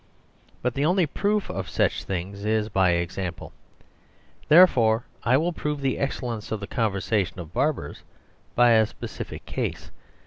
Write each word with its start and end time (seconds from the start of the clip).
But 0.63 0.73
the 0.73 0.83
only 0.83 1.05
proof 1.05 1.47
of 1.51 1.69
such 1.69 2.05
things 2.05 2.43
is 2.43 2.69
by 2.69 2.93
example; 2.93 3.53
therefore 4.47 5.03
I 5.21 5.37
will 5.37 5.53
prove 5.53 5.81
the 5.81 5.99
excellence 5.99 6.51
of 6.51 6.59
the 6.59 6.65
conversation 6.65 7.39
of 7.39 7.53
barbers 7.53 8.01
by 8.55 8.71
a 8.71 8.87
specific 8.87 9.45
case. 9.45 9.91